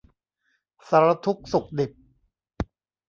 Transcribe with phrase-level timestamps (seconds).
[0.89, 1.91] สารทุกข์สุขดิบ